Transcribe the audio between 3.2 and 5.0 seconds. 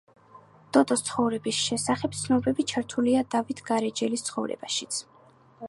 დავით გარეჯელის ცხოვრებაში.